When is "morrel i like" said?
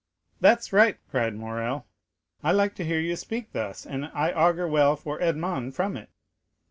1.35-2.73